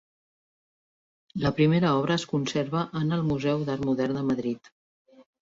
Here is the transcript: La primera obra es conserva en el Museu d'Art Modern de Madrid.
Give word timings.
La 1.43 1.51
primera 1.59 1.91
obra 1.99 2.15
es 2.21 2.25
conserva 2.31 2.83
en 3.01 3.15
el 3.19 3.23
Museu 3.29 3.63
d'Art 3.69 3.87
Modern 3.93 4.19
de 4.23 4.27
Madrid. 4.33 4.75